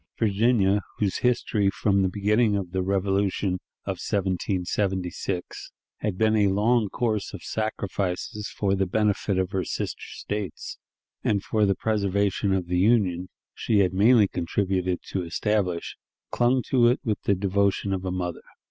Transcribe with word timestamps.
Virginia, 0.17 0.81
whose 0.97 1.17
history, 1.19 1.69
from 1.69 2.01
the 2.01 2.09
beginning 2.09 2.55
of 2.55 2.71
the 2.71 2.81
Revolution 2.81 3.59
of 3.85 3.99
1776, 4.01 5.71
had 5.97 6.17
been 6.17 6.35
a 6.35 6.47
long 6.47 6.89
course 6.89 7.35
of 7.35 7.43
sacrifices 7.43 8.49
for 8.49 8.73
the 8.73 8.87
benefit 8.87 9.37
of 9.37 9.51
her 9.51 9.63
sister 9.63 10.01
States, 10.01 10.79
and 11.23 11.43
for 11.43 11.67
the 11.67 11.75
preservation 11.75 12.51
of 12.51 12.65
the 12.65 12.79
Union 12.79 13.29
she 13.53 13.81
had 13.81 13.93
mainly 13.93 14.27
contributed 14.27 15.01
to 15.03 15.21
establish, 15.21 15.97
clung 16.31 16.63
to 16.67 16.87
it 16.87 16.99
with 17.03 17.21
the 17.25 17.35
devotion 17.35 17.93
of 17.93 18.03
a 18.03 18.09
mother. 18.09 18.41